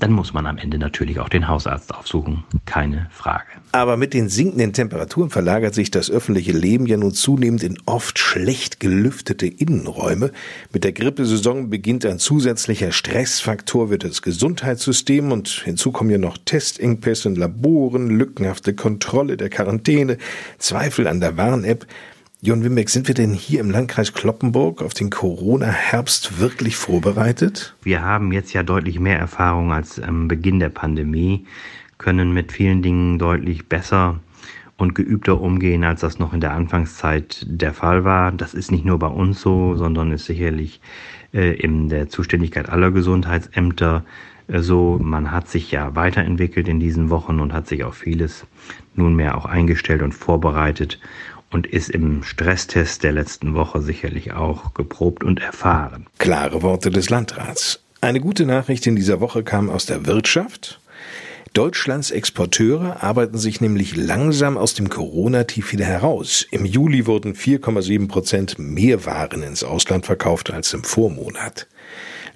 dann 0.00 0.12
muss 0.12 0.32
man 0.32 0.46
am 0.46 0.58
Ende 0.58 0.78
natürlich 0.78 1.20
auch 1.20 1.28
den 1.28 1.46
Hausarzt 1.46 1.94
aufsuchen. 1.94 2.44
Keine 2.64 3.06
Frage. 3.10 3.44
Aber 3.72 3.96
mit 3.96 4.14
den 4.14 4.28
sinkenden 4.28 4.72
Temperaturen 4.72 5.30
verlagert 5.30 5.74
sich 5.74 5.90
das 5.90 6.10
öffentliche 6.10 6.52
Leben 6.52 6.86
ja 6.86 6.96
nun 6.96 7.12
zunehmend 7.12 7.62
in 7.62 7.78
oft 7.86 8.18
schlecht 8.18 8.80
gelüftete 8.80 9.46
Innenräume. 9.46 10.32
Mit 10.72 10.84
der 10.84 10.92
Grippesaison 10.92 11.70
beginnt 11.70 12.04
ein 12.06 12.18
zusätzlicher 12.18 12.92
Stressfaktor 12.92 13.88
für 13.88 13.98
das 13.98 14.22
Gesundheitssystem 14.22 15.30
und 15.30 15.48
hinzu 15.48 15.92
kommen 15.92 16.10
ja 16.10 16.18
noch 16.18 16.38
Testengpässe 16.38 17.28
in 17.28 17.36
Laboren, 17.36 18.08
lückenhafte 18.08 18.74
Kontrolle 18.74 19.36
der 19.36 19.50
Quarantäne, 19.50 20.16
Zweifel 20.58 21.06
an 21.06 21.20
der 21.20 21.36
Warn-App. 21.36 21.86
Jon 22.42 22.64
Wimbeck, 22.64 22.88
sind 22.88 23.06
wir 23.06 23.14
denn 23.14 23.34
hier 23.34 23.60
im 23.60 23.70
Landkreis 23.70 24.14
Kloppenburg 24.14 24.80
auf 24.80 24.94
den 24.94 25.10
Corona-Herbst 25.10 26.40
wirklich 26.40 26.74
vorbereitet? 26.74 27.76
Wir 27.82 28.02
haben 28.02 28.32
jetzt 28.32 28.54
ja 28.54 28.62
deutlich 28.62 28.98
mehr 28.98 29.18
Erfahrung 29.18 29.74
als 29.74 30.00
am 30.00 30.26
Beginn 30.26 30.58
der 30.58 30.70
Pandemie, 30.70 31.44
können 31.98 32.32
mit 32.32 32.50
vielen 32.50 32.80
Dingen 32.80 33.18
deutlich 33.18 33.68
besser 33.68 34.20
und 34.78 34.94
geübter 34.94 35.38
umgehen, 35.38 35.84
als 35.84 36.00
das 36.00 36.18
noch 36.18 36.32
in 36.32 36.40
der 36.40 36.54
Anfangszeit 36.54 37.44
der 37.46 37.74
Fall 37.74 38.04
war. 38.04 38.32
Das 38.32 38.54
ist 38.54 38.72
nicht 38.72 38.86
nur 38.86 38.98
bei 38.98 39.08
uns 39.08 39.42
so, 39.42 39.76
sondern 39.76 40.10
ist 40.10 40.24
sicherlich 40.24 40.80
äh, 41.34 41.52
in 41.60 41.90
der 41.90 42.08
Zuständigkeit 42.08 42.70
aller 42.70 42.90
Gesundheitsämter 42.90 44.02
äh, 44.48 44.60
so. 44.60 44.98
Man 44.98 45.30
hat 45.30 45.48
sich 45.50 45.70
ja 45.70 45.94
weiterentwickelt 45.94 46.68
in 46.68 46.80
diesen 46.80 47.10
Wochen 47.10 47.38
und 47.38 47.52
hat 47.52 47.68
sich 47.68 47.84
auf 47.84 47.96
vieles 47.96 48.46
nunmehr 48.94 49.36
auch 49.36 49.44
eingestellt 49.44 50.00
und 50.00 50.14
vorbereitet 50.14 50.98
und 51.50 51.66
ist 51.66 51.90
im 51.90 52.22
Stresstest 52.22 53.02
der 53.02 53.12
letzten 53.12 53.54
Woche 53.54 53.82
sicherlich 53.82 54.32
auch 54.32 54.74
geprobt 54.74 55.24
und 55.24 55.40
erfahren. 55.40 56.06
Klare 56.18 56.62
Worte 56.62 56.90
des 56.90 57.10
Landrats. 57.10 57.80
Eine 58.00 58.20
gute 58.20 58.46
Nachricht 58.46 58.86
in 58.86 58.96
dieser 58.96 59.20
Woche 59.20 59.42
kam 59.42 59.68
aus 59.68 59.86
der 59.86 60.06
Wirtschaft. 60.06 60.80
Deutschlands 61.52 62.12
Exporteure 62.12 63.02
arbeiten 63.02 63.36
sich 63.36 63.60
nämlich 63.60 63.96
langsam 63.96 64.56
aus 64.56 64.74
dem 64.74 64.88
Corona-Tief 64.88 65.72
wieder 65.72 65.84
heraus. 65.84 66.46
Im 66.52 66.64
Juli 66.64 67.06
wurden 67.06 67.34
4,7 67.34 68.06
Prozent 68.06 68.58
mehr 68.58 69.04
Waren 69.04 69.42
ins 69.42 69.64
Ausland 69.64 70.06
verkauft 70.06 70.52
als 70.52 70.72
im 70.72 70.84
Vormonat. 70.84 71.66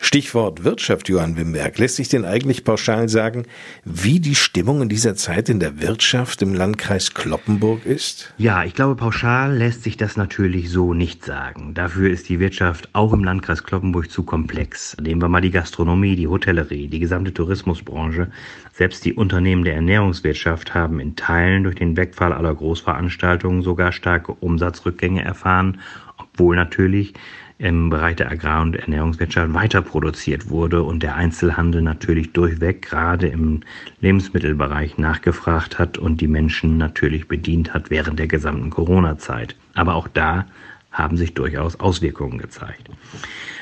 Stichwort 0.05 0.65
Wirtschaft, 0.65 1.09
Johann 1.09 1.39
Wimberg. 1.39 1.79
Lässt 1.79 1.97
sich 1.97 2.11
denn 2.11 2.27
eigentlich 2.27 2.63
pauschal 2.63 3.09
sagen, 3.09 3.45
wie 3.85 4.21
die 4.21 4.35
Stimmung 4.35 4.83
in 4.83 4.91
dieser 4.91 5.17
Zeit 5.17 5.49
in 5.49 5.61
der 5.61 5.81
Wirtschaft 5.81 6.43
im 6.43 6.53
Landkreis 6.53 7.15
Kloppenburg 7.15 7.87
ist? 7.87 8.35
Ja, 8.37 8.65
ich 8.65 8.75
glaube, 8.75 8.97
pauschal 8.97 9.57
lässt 9.57 9.83
sich 9.83 9.97
das 9.97 10.19
natürlich 10.19 10.69
so 10.69 10.93
nicht 10.93 11.25
sagen. 11.25 11.73
Dafür 11.73 12.11
ist 12.11 12.29
die 12.29 12.39
Wirtschaft 12.39 12.91
auch 12.93 13.15
im 13.15 13.25
Landkreis 13.25 13.65
Kloppenburg 13.65 14.11
zu 14.11 14.25
komplex. 14.25 14.95
Nehmen 15.01 15.23
wir 15.23 15.31
mal 15.31 15.41
die 15.41 15.51
Gastronomie, 15.51 16.17
die 16.17 16.29
Hotellerie, 16.29 16.87
die 16.89 17.01
gesamte 17.01 17.33
Tourismusbranche. 17.33 18.29
Selbst 18.75 19.07
die 19.07 19.15
Unternehmen 19.15 19.65
der 19.65 19.77
Ernährungswirtschaft 19.77 20.75
haben 20.75 21.01
in 21.01 21.17
Teilen 21.17 21.65
durch 21.65 21.77
den 21.77 21.97
Wegfall 21.97 22.35
aller 22.35 22.55
Großveranstaltungen 22.55 23.63
sogar 23.63 23.91
starke 23.91 24.33
Umsatzrückgänge 24.33 25.25
erfahren, 25.25 25.81
obwohl 26.19 26.57
natürlich 26.57 27.15
im 27.59 27.89
Bereich 27.89 28.17
der 28.17 28.31
Agrar- 28.31 28.63
und 28.63 28.75
Ernährungswirtschaft 28.77 29.55
weiter 29.55 29.81
produziert 29.81 30.51
wurde 30.51 30.83
und 30.83 31.03
der 31.03 31.15
Einzelhandel 31.15 31.83
natürlich 31.83 32.33
durchweg 32.33 32.83
gerade 32.83 33.29
im 33.29 33.61
Lebensmittelbereich 34.01 34.99
nachgefragt 34.99 35.79
hat 35.79 35.97
und 35.97 36.21
die 36.21 36.27
Menschen 36.27 36.77
natürlich 36.77 37.29
bedient 37.29 37.73
hat 37.73 37.91
während 37.91 38.19
der 38.19 38.27
gesamten 38.27 38.71
Corona-Zeit. 38.71 39.57
Aber 39.75 39.95
auch 39.95 40.09
da 40.09 40.47
haben 40.91 41.17
sich 41.17 41.35
durchaus 41.35 41.79
Auswirkungen 41.79 42.39
gezeigt. 42.39 42.89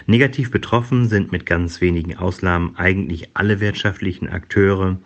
Negativ 0.07 0.51
betroffen 0.51 1.09
sind 1.09 1.33
mit 1.33 1.47
ganz 1.47 1.81
wenigen 1.81 2.17
Ausnahmen 2.17 2.77
eigentlich 2.77 3.31
alle 3.35 3.61
wirtschaftlichen 3.61 4.29
Akteure. 4.29 4.99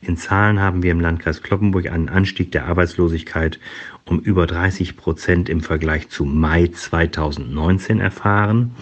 In 0.00 0.16
Zahlen 0.16 0.60
haben 0.60 0.82
wir 0.82 0.92
im 0.92 1.00
Landkreis 1.00 1.42
Kloppenburg 1.42 1.90
einen 1.90 2.08
Anstieg 2.08 2.52
der 2.52 2.66
Arbeitslosigkeit 2.66 3.58
um 4.04 4.20
über 4.20 4.46
30 4.46 4.96
Prozent 4.96 5.48
im 5.48 5.60
Vergleich 5.60 6.08
zu 6.08 6.24
Mai 6.24 6.68
2019 6.68 8.00
erfahren. 8.00 8.72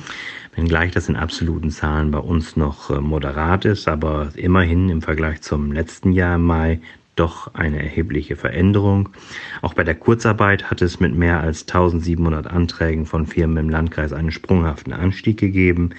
Wenngleich 0.54 0.92
das 0.92 1.08
in 1.08 1.16
absoluten 1.16 1.70
Zahlen 1.70 2.10
bei 2.10 2.18
uns 2.18 2.56
noch 2.56 2.90
äh, 2.90 3.00
moderat 3.00 3.64
ist, 3.64 3.88
aber 3.88 4.30
immerhin 4.36 4.88
im 4.88 5.02
Vergleich 5.02 5.42
zum 5.42 5.72
letzten 5.72 6.12
Jahr 6.12 6.36
im 6.36 6.44
Mai 6.44 6.80
doch 7.14 7.54
eine 7.54 7.82
erhebliche 7.82 8.36
Veränderung. 8.36 9.08
Auch 9.62 9.74
bei 9.74 9.84
der 9.84 9.94
Kurzarbeit 9.94 10.70
hat 10.70 10.82
es 10.82 11.00
mit 11.00 11.14
mehr 11.14 11.40
als 11.40 11.62
1700 11.62 12.46
Anträgen 12.46 13.06
von 13.06 13.26
Firmen 13.26 13.56
im 13.56 13.70
Landkreis 13.70 14.12
einen 14.12 14.30
sprunghaften 14.30 14.92
Anstieg 14.92 15.38
gegeben. 15.38 15.90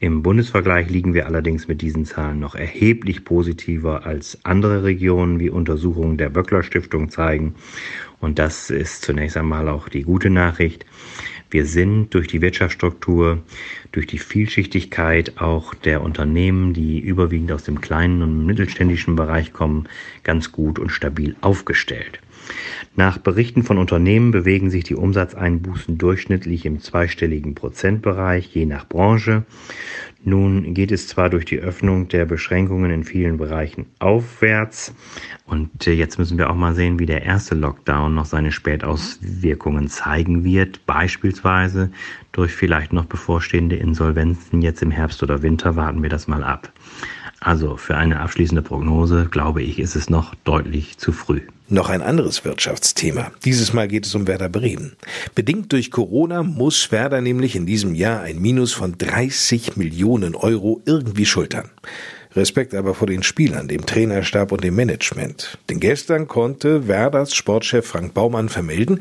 Im 0.00 0.22
Bundesvergleich 0.22 0.88
liegen 0.90 1.12
wir 1.12 1.26
allerdings 1.26 1.66
mit 1.66 1.82
diesen 1.82 2.04
Zahlen 2.04 2.38
noch 2.38 2.54
erheblich 2.54 3.24
positiver 3.24 4.06
als 4.06 4.38
andere 4.44 4.84
Regionen, 4.84 5.40
wie 5.40 5.50
Untersuchungen 5.50 6.16
der 6.16 6.28
Böckler 6.28 6.62
Stiftung 6.62 7.10
zeigen. 7.10 7.56
Und 8.20 8.38
das 8.38 8.70
ist 8.70 9.02
zunächst 9.02 9.36
einmal 9.36 9.68
auch 9.68 9.88
die 9.88 10.02
gute 10.02 10.30
Nachricht. 10.30 10.86
Wir 11.50 11.66
sind 11.66 12.14
durch 12.14 12.28
die 12.28 12.40
Wirtschaftsstruktur, 12.40 13.42
durch 13.90 14.06
die 14.06 14.18
Vielschichtigkeit 14.18 15.40
auch 15.40 15.74
der 15.74 16.02
Unternehmen, 16.02 16.74
die 16.74 17.00
überwiegend 17.00 17.50
aus 17.50 17.64
dem 17.64 17.80
kleinen 17.80 18.22
und 18.22 18.46
mittelständischen 18.46 19.16
Bereich 19.16 19.52
kommen, 19.52 19.88
ganz 20.22 20.52
gut 20.52 20.78
und 20.78 20.90
stabil 20.90 21.34
aufgestellt. 21.40 22.20
Nach 22.96 23.18
Berichten 23.18 23.62
von 23.62 23.78
Unternehmen 23.78 24.30
bewegen 24.30 24.70
sich 24.70 24.84
die 24.84 24.94
Umsatzeinbußen 24.94 25.98
durchschnittlich 25.98 26.66
im 26.66 26.80
zweistelligen 26.80 27.54
Prozentbereich, 27.54 28.54
je 28.54 28.66
nach 28.66 28.88
Branche. 28.88 29.44
Nun 30.24 30.74
geht 30.74 30.90
es 30.90 31.06
zwar 31.06 31.30
durch 31.30 31.44
die 31.44 31.60
Öffnung 31.60 32.08
der 32.08 32.24
Beschränkungen 32.24 32.90
in 32.90 33.04
vielen 33.04 33.36
Bereichen 33.36 33.86
aufwärts 34.00 34.94
und 35.46 35.86
äh, 35.86 35.92
jetzt 35.92 36.18
müssen 36.18 36.36
wir 36.36 36.50
auch 36.50 36.54
mal 36.54 36.74
sehen, 36.74 36.98
wie 36.98 37.06
der 37.06 37.22
erste 37.22 37.54
Lockdown 37.54 38.14
noch 38.14 38.26
seine 38.26 38.52
Spätauswirkungen 38.52 39.88
zeigen 39.88 40.44
wird, 40.44 40.84
beispielsweise 40.84 41.90
durch 42.32 42.52
vielleicht 42.52 42.92
noch 42.92 43.06
bevorstehende 43.06 43.76
Insolvenzen 43.76 44.60
jetzt 44.60 44.82
im 44.82 44.90
Herbst 44.90 45.22
oder 45.22 45.42
Winter, 45.42 45.76
warten 45.76 46.02
wir 46.02 46.10
das 46.10 46.28
mal 46.28 46.44
ab. 46.44 46.70
Also 47.40 47.76
für 47.76 47.96
eine 47.96 48.20
abschließende 48.20 48.62
Prognose, 48.62 49.28
glaube 49.30 49.62
ich, 49.62 49.78
ist 49.78 49.94
es 49.94 50.10
noch 50.10 50.34
deutlich 50.44 50.98
zu 50.98 51.12
früh. 51.12 51.42
Noch 51.68 51.88
ein 51.88 52.02
anderes 52.02 52.44
Wirtschaftsthema. 52.44 53.30
Dieses 53.44 53.72
Mal 53.72 53.88
geht 53.88 54.06
es 54.06 54.14
um 54.14 54.26
Werder 54.26 54.48
Bremen. 54.48 54.96
Bedingt 55.34 55.72
durch 55.72 55.90
Corona 55.90 56.42
muss 56.42 56.90
Werder 56.90 57.20
nämlich 57.20 57.54
in 57.54 57.66
diesem 57.66 57.94
Jahr 57.94 58.22
ein 58.22 58.40
Minus 58.40 58.72
von 58.72 58.96
30 58.96 59.76
Millionen 59.76 60.34
Euro 60.34 60.82
irgendwie 60.86 61.26
schultern. 61.26 61.70
Respekt 62.34 62.74
aber 62.74 62.94
vor 62.94 63.06
den 63.06 63.22
Spielern, 63.22 63.68
dem 63.68 63.86
Trainerstab 63.86 64.52
und 64.52 64.64
dem 64.64 64.74
Management. 64.74 65.58
Denn 65.68 65.80
gestern 65.80 66.26
konnte 66.26 66.88
Werders 66.88 67.34
Sportchef 67.34 67.86
Frank 67.86 68.14
Baumann 68.14 68.48
vermelden, 68.48 69.00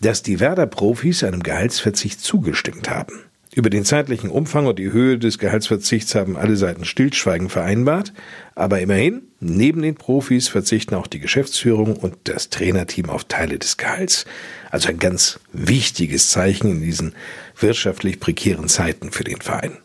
dass 0.00 0.22
die 0.22 0.40
Werder-Profis 0.40 1.24
einem 1.24 1.42
Gehaltsverzicht 1.42 2.20
zugestimmt 2.20 2.88
haben. 2.88 3.27
Über 3.54 3.70
den 3.70 3.84
zeitlichen 3.84 4.30
Umfang 4.30 4.66
und 4.66 4.78
die 4.78 4.92
Höhe 4.92 5.18
des 5.18 5.38
Gehaltsverzichts 5.38 6.14
haben 6.14 6.36
alle 6.36 6.56
Seiten 6.56 6.84
Stillschweigen 6.84 7.48
vereinbart, 7.48 8.12
aber 8.54 8.80
immerhin, 8.80 9.22
neben 9.40 9.82
den 9.82 9.94
Profis 9.94 10.48
verzichten 10.48 10.94
auch 10.94 11.06
die 11.06 11.18
Geschäftsführung 11.18 11.96
und 11.96 12.16
das 12.24 12.50
Trainerteam 12.50 13.08
auf 13.08 13.24
Teile 13.24 13.58
des 13.58 13.78
Gehalts. 13.78 14.26
Also 14.70 14.90
ein 14.90 14.98
ganz 14.98 15.40
wichtiges 15.52 16.28
Zeichen 16.28 16.70
in 16.70 16.82
diesen 16.82 17.14
wirtschaftlich 17.58 18.20
prekären 18.20 18.68
Zeiten 18.68 19.12
für 19.12 19.24
den 19.24 19.40
Verein. 19.40 19.78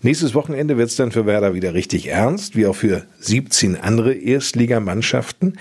Nächstes 0.00 0.34
Wochenende 0.34 0.76
wird 0.76 0.90
es 0.90 0.96
dann 0.96 1.12
für 1.12 1.24
Werder 1.24 1.54
wieder 1.54 1.72
richtig 1.74 2.08
ernst, 2.08 2.56
wie 2.56 2.66
auch 2.66 2.76
für 2.76 3.06
17 3.20 3.76
andere 3.76 4.12
Erstligamannschaften. 4.12 5.58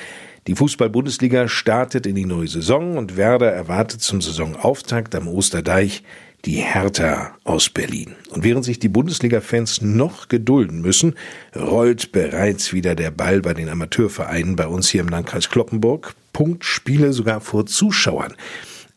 Die 0.48 0.56
Fußball-Bundesliga 0.56 1.48
startet 1.48 2.08
in 2.08 2.16
die 2.16 2.26
neue 2.26 2.48
Saison 2.48 2.98
und 2.98 3.16
Werder 3.16 3.52
erwartet 3.52 4.02
zum 4.02 4.22
Saisonauftakt 4.22 5.14
am 5.14 5.28
Osterdeich 5.28 6.04
die 6.46 6.58
Hertha 6.58 7.36
aus 7.44 7.70
Berlin. 7.70 8.16
Und 8.30 8.44
während 8.44 8.66
sich 8.66 8.80
die 8.80 8.90
Bundesliga-Fans 8.90 9.82
noch 9.82 10.28
gedulden 10.28 10.82
müssen, 10.82 11.16
rollt 11.56 12.12
bereits 12.12 12.74
wieder 12.74 12.96
der 12.96 13.12
Ball 13.12 13.42
bei 13.42 13.54
den 13.54 13.70
Amateurvereinen 13.70 14.56
bei 14.56 14.68
uns 14.68 14.90
hier 14.90 15.02
im 15.02 15.10
Landkreis 15.10 15.50
Kloppenburg. 15.50 16.14
Punktspiele 16.34 17.14
sogar 17.14 17.42
vor 17.42 17.66
Zuschauern. 17.66 18.34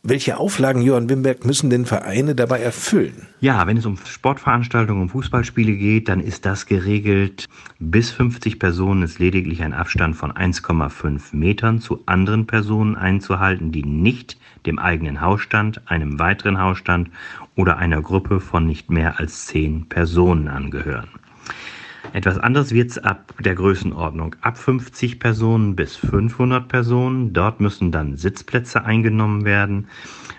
Welche 0.07 0.37
Auflagen, 0.37 0.83
Johann 0.83 1.09
Wimberg, 1.09 1.47
müssen 1.47 1.71
denn 1.71 1.87
Vereine 1.87 2.35
dabei 2.35 2.61
erfüllen? 2.61 3.27
Ja, 3.41 3.67
wenn 3.67 3.79
es 3.79 3.87
um 3.87 3.97
Sportveranstaltungen, 3.97 5.05
um 5.05 5.09
Fußballspiele 5.09 5.73
geht, 5.73 6.11
dann 6.11 6.21
ist 6.21 6.45
das 6.45 6.67
geregelt. 6.67 7.47
Bis 7.79 8.11
50 8.11 8.59
Personen 8.59 9.03
ist 9.03 9.19
lediglich 9.19 9.63
ein 9.63 9.73
Abstand 9.73 10.15
von 10.15 10.31
1,5 10.31 11.35
Metern 11.35 11.81
zu 11.81 12.03
anderen 12.05 12.47
Personen 12.47 12.97
einzuhalten, 12.97 13.73
die 13.73 13.83
nicht 13.83 14.37
dem 14.67 14.79
eigenen 14.79 15.23
Hausstand, 15.23 15.81
einem 15.91 16.19
weiteren 16.19 16.61
Hausstand 16.61 17.09
oder 17.57 17.79
einer 17.79 18.03
Gruppe 18.03 18.41
von 18.41 18.67
nicht 18.67 18.91
mehr 18.91 19.19
als 19.19 19.47
10 19.47 19.89
Personen 19.89 20.49
angehören. 20.49 21.09
Etwas 22.13 22.39
anderes 22.39 22.73
wird 22.73 22.91
es 22.91 22.99
ab 22.99 23.35
der 23.41 23.55
Größenordnung 23.55 24.37
ab 24.41 24.57
50 24.57 25.19
Personen 25.19 25.75
bis 25.75 25.97
500 25.97 26.69
Personen. 26.69 27.33
Dort 27.33 27.61
müssen 27.61 27.91
dann 27.91 28.17
Sitzplätze 28.17 28.85
eingenommen 28.85 29.45
werden, 29.45 29.89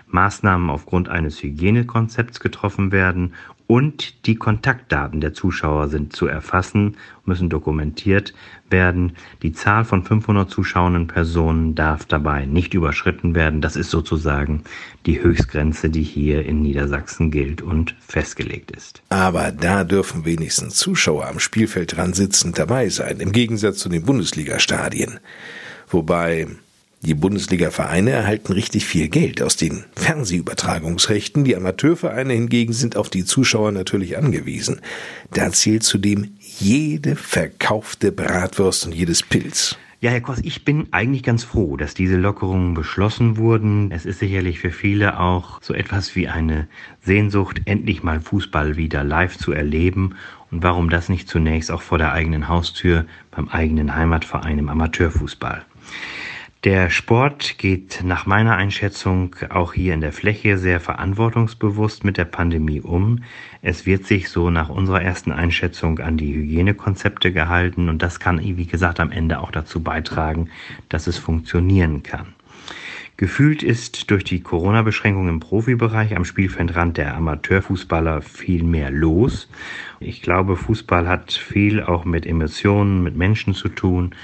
Maßnahmen 0.06 0.70
aufgrund 0.70 1.08
eines 1.08 1.42
Hygienekonzepts 1.42 2.40
getroffen 2.40 2.92
werden 2.92 3.34
und 3.66 4.26
die 4.26 4.36
Kontaktdaten 4.36 5.20
der 5.20 5.34
Zuschauer 5.34 5.88
sind 5.88 6.14
zu 6.14 6.26
erfassen, 6.26 6.96
müssen 7.24 7.48
dokumentiert 7.48 8.32
werden. 8.70 9.16
Die 9.42 9.52
Zahl 9.52 9.84
von 9.84 10.04
500 10.04 10.48
zuschauenden 10.48 11.08
Personen 11.08 11.74
darf 11.74 12.04
dabei 12.04 12.46
nicht 12.46 12.74
überschritten 12.74 13.34
werden. 13.34 13.60
Das 13.60 13.74
ist 13.74 13.90
sozusagen 13.90 14.62
die 15.04 15.20
Höchstgrenze, 15.20 15.90
die 15.90 16.02
hier 16.02 16.44
in 16.44 16.62
Niedersachsen 16.62 17.30
gilt 17.30 17.60
und 17.60 17.96
festgelegt 18.06 18.70
ist. 18.70 19.02
Aber 19.08 19.50
da 19.50 19.84
dürfen 19.84 20.24
wenigstens 20.24 20.76
Zuschauer 20.76 21.26
am 21.26 21.40
Spielfeld 21.40 21.96
dran 21.96 22.12
sitzend 22.12 22.58
dabei 22.58 22.88
sein, 22.88 23.18
im 23.18 23.32
Gegensatz 23.32 23.78
zu 23.78 23.88
den 23.88 24.04
Bundesliga-Stadien. 24.04 25.18
Wobei 25.88 26.48
die 27.06 27.14
Bundesliga-Vereine 27.14 28.10
erhalten 28.10 28.52
richtig 28.52 28.84
viel 28.84 29.08
Geld 29.08 29.40
aus 29.40 29.56
den 29.56 29.84
Fernsehübertragungsrechten. 29.94 31.44
Die 31.44 31.54
Amateurvereine 31.54 32.32
hingegen 32.32 32.72
sind 32.72 32.96
auf 32.96 33.08
die 33.10 33.24
Zuschauer 33.24 33.70
natürlich 33.70 34.18
angewiesen. 34.18 34.80
Da 35.32 35.52
zählt 35.52 35.84
zudem 35.84 36.32
jede 36.40 37.14
verkaufte 37.14 38.10
Bratwurst 38.10 38.86
und 38.86 38.92
jedes 38.92 39.22
Pilz. 39.22 39.78
Ja, 40.00 40.10
Herr 40.10 40.20
Koss, 40.20 40.40
ich 40.42 40.64
bin 40.64 40.88
eigentlich 40.90 41.22
ganz 41.22 41.44
froh, 41.44 41.76
dass 41.76 41.94
diese 41.94 42.16
Lockerungen 42.16 42.74
beschlossen 42.74 43.36
wurden. 43.36 43.92
Es 43.92 44.04
ist 44.04 44.18
sicherlich 44.18 44.58
für 44.58 44.72
viele 44.72 45.20
auch 45.20 45.62
so 45.62 45.74
etwas 45.74 46.16
wie 46.16 46.26
eine 46.26 46.66
Sehnsucht, 47.02 47.62
endlich 47.66 48.02
mal 48.02 48.20
Fußball 48.20 48.76
wieder 48.76 49.04
live 49.04 49.38
zu 49.38 49.52
erleben. 49.52 50.16
Und 50.50 50.64
warum 50.64 50.90
das 50.90 51.08
nicht 51.08 51.28
zunächst 51.28 51.70
auch 51.70 51.82
vor 51.82 51.98
der 51.98 52.12
eigenen 52.12 52.48
Haustür 52.48 53.06
beim 53.30 53.48
eigenen 53.48 53.94
Heimatverein 53.94 54.58
im 54.58 54.68
Amateurfußball? 54.68 55.64
Der 56.66 56.90
Sport 56.90 57.58
geht 57.58 58.00
nach 58.02 58.26
meiner 58.26 58.56
Einschätzung 58.56 59.36
auch 59.50 59.72
hier 59.72 59.94
in 59.94 60.00
der 60.00 60.12
Fläche 60.12 60.58
sehr 60.58 60.80
verantwortungsbewusst 60.80 62.02
mit 62.02 62.16
der 62.16 62.24
Pandemie 62.24 62.80
um. 62.80 63.22
Es 63.62 63.86
wird 63.86 64.04
sich 64.04 64.30
so 64.30 64.50
nach 64.50 64.68
unserer 64.68 65.00
ersten 65.00 65.30
Einschätzung 65.30 66.00
an 66.00 66.16
die 66.16 66.34
Hygienekonzepte 66.34 67.30
gehalten 67.30 67.88
und 67.88 68.02
das 68.02 68.18
kann, 68.18 68.40
wie 68.42 68.66
gesagt, 68.66 68.98
am 68.98 69.12
Ende 69.12 69.38
auch 69.38 69.52
dazu 69.52 69.80
beitragen, 69.80 70.48
dass 70.88 71.06
es 71.06 71.18
funktionieren 71.18 72.02
kann. 72.02 72.34
Gefühlt 73.16 73.62
ist 73.62 74.10
durch 74.10 74.24
die 74.24 74.40
Corona-Beschränkungen 74.40 75.34
im 75.34 75.38
Profibereich 75.38 76.16
am 76.16 76.24
Spielfeldrand 76.24 76.96
der 76.96 77.14
Amateurfußballer 77.14 78.22
viel 78.22 78.64
mehr 78.64 78.90
los. 78.90 79.48
Ich 80.00 80.20
glaube, 80.20 80.56
Fußball 80.56 81.06
hat 81.06 81.32
viel 81.32 81.80
auch 81.80 82.04
mit 82.04 82.26
Emotionen, 82.26 83.04
mit 83.04 83.16
Menschen 83.16 83.54
zu 83.54 83.68
tun. 83.68 84.16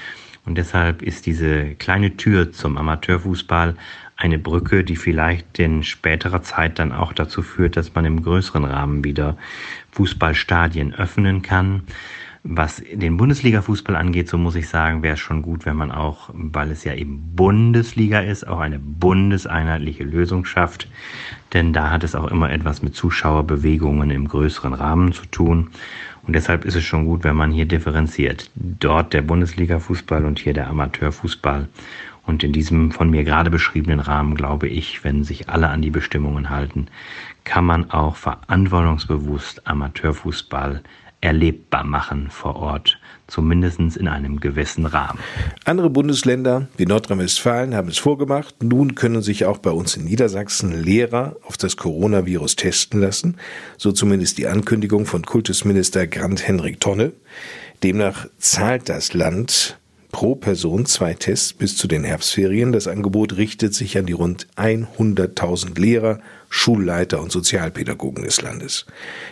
Und 0.44 0.58
deshalb 0.58 1.02
ist 1.02 1.26
diese 1.26 1.74
kleine 1.74 2.16
Tür 2.16 2.52
zum 2.52 2.76
Amateurfußball 2.76 3.76
eine 4.16 4.38
Brücke, 4.38 4.84
die 4.84 4.96
vielleicht 4.96 5.58
in 5.58 5.82
späterer 5.82 6.42
Zeit 6.42 6.78
dann 6.78 6.92
auch 6.92 7.12
dazu 7.12 7.42
führt, 7.42 7.76
dass 7.76 7.94
man 7.94 8.04
im 8.04 8.22
größeren 8.22 8.64
Rahmen 8.64 9.04
wieder 9.04 9.36
Fußballstadien 9.92 10.94
öffnen 10.94 11.42
kann. 11.42 11.82
Was 12.44 12.82
den 12.92 13.18
Bundesliga-Fußball 13.18 13.94
angeht, 13.94 14.28
so 14.28 14.36
muss 14.36 14.56
ich 14.56 14.68
sagen, 14.68 15.04
wäre 15.04 15.14
es 15.14 15.20
schon 15.20 15.42
gut, 15.42 15.64
wenn 15.64 15.76
man 15.76 15.92
auch, 15.92 16.28
weil 16.32 16.72
es 16.72 16.82
ja 16.82 16.92
eben 16.92 17.36
Bundesliga 17.36 18.18
ist, 18.18 18.48
auch 18.48 18.58
eine 18.58 18.80
bundeseinheitliche 18.80 20.02
Lösung 20.02 20.44
schafft. 20.44 20.88
Denn 21.52 21.72
da 21.72 21.90
hat 21.90 22.02
es 22.02 22.16
auch 22.16 22.28
immer 22.28 22.50
etwas 22.50 22.82
mit 22.82 22.96
Zuschauerbewegungen 22.96 24.10
im 24.10 24.26
größeren 24.26 24.74
Rahmen 24.74 25.12
zu 25.12 25.26
tun. 25.26 25.70
Und 26.24 26.34
deshalb 26.34 26.64
ist 26.64 26.76
es 26.76 26.84
schon 26.84 27.06
gut, 27.06 27.24
wenn 27.24 27.36
man 27.36 27.50
hier 27.50 27.66
differenziert. 27.66 28.50
Dort 28.54 29.12
der 29.12 29.22
Bundesliga-Fußball 29.22 30.24
und 30.24 30.38
hier 30.38 30.54
der 30.54 30.68
Amateurfußball. 30.68 31.68
Und 32.24 32.44
in 32.44 32.52
diesem 32.52 32.92
von 32.92 33.10
mir 33.10 33.24
gerade 33.24 33.50
beschriebenen 33.50 33.98
Rahmen 33.98 34.36
glaube 34.36 34.68
ich, 34.68 35.02
wenn 35.02 35.24
sich 35.24 35.48
alle 35.48 35.68
an 35.68 35.82
die 35.82 35.90
Bestimmungen 35.90 36.50
halten, 36.50 36.86
kann 37.44 37.64
man 37.64 37.90
auch 37.90 38.14
verantwortungsbewusst 38.14 39.66
Amateurfußball 39.66 40.82
erlebbar 41.22 41.84
machen 41.84 42.28
vor 42.30 42.56
Ort, 42.56 42.98
zumindest 43.28 43.78
in 43.96 44.08
einem 44.08 44.40
gewissen 44.40 44.84
Rahmen. 44.84 45.20
Andere 45.64 45.88
Bundesländer 45.88 46.68
wie 46.76 46.84
Nordrhein-Westfalen 46.84 47.74
haben 47.74 47.88
es 47.88 47.96
vorgemacht. 47.96 48.62
Nun 48.62 48.94
können 48.94 49.22
sich 49.22 49.46
auch 49.46 49.58
bei 49.58 49.70
uns 49.70 49.96
in 49.96 50.04
Niedersachsen 50.04 50.82
Lehrer 50.82 51.36
auf 51.46 51.56
das 51.56 51.76
Coronavirus 51.76 52.56
testen 52.56 53.00
lassen, 53.00 53.38
so 53.78 53.92
zumindest 53.92 54.36
die 54.36 54.48
Ankündigung 54.48 55.06
von 55.06 55.24
Kultusminister 55.24 56.06
Grant 56.06 56.46
Henrik 56.46 56.80
Tonne. 56.80 57.12
Demnach 57.82 58.26
zahlt 58.38 58.88
das 58.88 59.14
Land 59.14 59.78
pro 60.12 60.34
Person 60.36 60.86
zwei 60.86 61.14
Tests 61.14 61.52
bis 61.52 61.76
zu 61.76 61.88
den 61.88 62.04
Herbstferien. 62.04 62.70
Das 62.70 62.86
Angebot 62.86 63.36
richtet 63.36 63.74
sich 63.74 63.98
an 63.98 64.06
die 64.06 64.12
rund 64.12 64.46
100.000 64.56 65.80
Lehrer, 65.80 66.20
Schulleiter 66.48 67.20
und 67.20 67.32
Sozialpädagogen 67.32 68.22
des 68.22 68.40
Landes. 68.42 68.86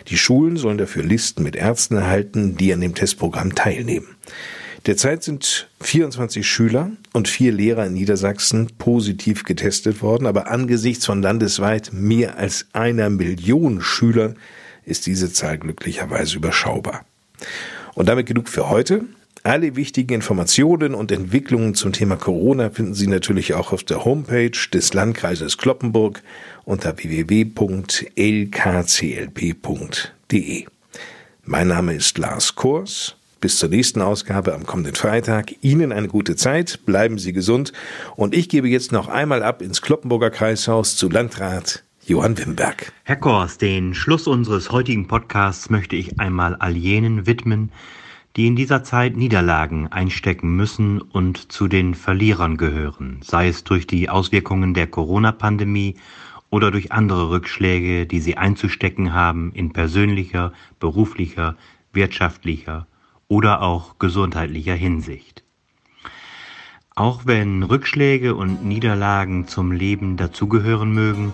Die 0.07 0.17
Schulen 0.17 0.57
sollen 0.57 0.79
dafür 0.79 1.03
Listen 1.03 1.43
mit 1.43 1.55
Ärzten 1.55 1.95
erhalten, 1.95 2.57
die 2.57 2.73
an 2.73 2.81
dem 2.81 2.95
Testprogramm 2.95 3.55
teilnehmen. 3.55 4.17
Derzeit 4.87 5.23
sind 5.23 5.69
24 5.81 6.45
Schüler 6.47 6.89
und 7.13 7.27
vier 7.27 7.51
Lehrer 7.51 7.85
in 7.85 7.93
Niedersachsen 7.93 8.67
positiv 8.79 9.43
getestet 9.43 10.01
worden, 10.01 10.25
aber 10.25 10.49
angesichts 10.49 11.05
von 11.05 11.21
landesweit 11.21 11.91
mehr 11.93 12.37
als 12.37 12.65
einer 12.73 13.11
Million 13.11 13.81
Schüler 13.81 14.33
ist 14.83 15.05
diese 15.05 15.31
Zahl 15.31 15.59
glücklicherweise 15.59 16.35
überschaubar. 16.35 17.05
Und 17.93 18.09
damit 18.09 18.25
genug 18.25 18.49
für 18.49 18.69
heute. 18.69 19.05
Alle 19.43 19.75
wichtigen 19.75 20.13
Informationen 20.13 20.93
und 20.93 21.11
Entwicklungen 21.11 21.73
zum 21.73 21.93
Thema 21.93 22.15
Corona 22.15 22.69
finden 22.69 22.93
Sie 22.93 23.07
natürlich 23.07 23.55
auch 23.55 23.73
auf 23.73 23.83
der 23.83 24.05
Homepage 24.05 24.51
des 24.71 24.93
Landkreises 24.93 25.57
Kloppenburg 25.57 26.21
unter 26.63 26.95
www.lkclp.de. 26.95 27.45
Mein 31.43 31.67
Name 31.67 31.95
ist 31.95 32.19
Lars 32.19 32.53
Kors. 32.53 33.15
Bis 33.39 33.57
zur 33.57 33.69
nächsten 33.69 34.01
Ausgabe 34.01 34.53
am 34.53 34.67
kommenden 34.67 34.93
Freitag. 34.93 35.55
Ihnen 35.61 35.91
eine 35.91 36.07
gute 36.07 36.35
Zeit, 36.35 36.85
bleiben 36.85 37.17
Sie 37.17 37.33
gesund 37.33 37.73
und 38.15 38.35
ich 38.35 38.47
gebe 38.47 38.69
jetzt 38.69 38.91
noch 38.91 39.07
einmal 39.07 39.41
ab 39.41 39.63
ins 39.63 39.81
Kloppenburger 39.81 40.29
Kreishaus 40.29 40.95
zu 40.95 41.09
Landrat 41.09 41.83
Johann 42.05 42.37
Wimberg. 42.37 42.93
Herr 43.05 43.15
Kors, 43.15 43.57
den 43.57 43.95
Schluss 43.95 44.27
unseres 44.27 44.71
heutigen 44.71 45.07
Podcasts 45.07 45.71
möchte 45.71 45.95
ich 45.95 46.19
einmal 46.19 46.53
all 46.55 46.77
jenen 46.77 47.25
widmen, 47.25 47.71
die 48.35 48.47
in 48.47 48.55
dieser 48.55 48.83
Zeit 48.83 49.17
Niederlagen 49.17 49.87
einstecken 49.87 50.55
müssen 50.55 51.01
und 51.01 51.51
zu 51.51 51.67
den 51.67 51.95
Verlierern 51.95 52.57
gehören, 52.57 53.19
sei 53.21 53.47
es 53.47 53.63
durch 53.63 53.87
die 53.87 54.09
Auswirkungen 54.09 54.73
der 54.73 54.87
Corona-Pandemie 54.87 55.95
oder 56.49 56.71
durch 56.71 56.91
andere 56.91 57.29
Rückschläge, 57.29 58.05
die 58.05 58.19
sie 58.19 58.37
einzustecken 58.37 59.13
haben 59.13 59.51
in 59.53 59.73
persönlicher, 59.73 60.53
beruflicher, 60.79 61.55
wirtschaftlicher 61.93 62.87
oder 63.27 63.61
auch 63.61 63.99
gesundheitlicher 63.99 64.75
Hinsicht. 64.75 65.43
Auch 66.95 67.21
wenn 67.25 67.63
Rückschläge 67.63 68.35
und 68.35 68.65
Niederlagen 68.65 69.47
zum 69.47 69.71
Leben 69.71 70.17
dazugehören 70.17 70.91
mögen, 70.91 71.33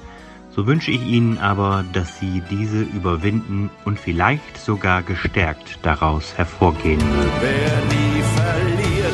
so 0.57 0.65
wünsche 0.65 0.89
ich 0.89 1.05
Ihnen 1.05 1.37
aber, 1.37 1.85
dass 1.93 2.19
Sie 2.19 2.41
diese 2.49 2.81
überwinden 2.81 3.69
und 3.85 3.99
vielleicht 3.99 4.57
sogar 4.57 5.03
gestärkt 5.03 5.77
daraus 5.83 6.35
hervorgehen 6.35 6.97
mögen. 6.97 7.31
Wer 7.39 7.77
nie 7.85 8.23
verliert, 8.35 9.13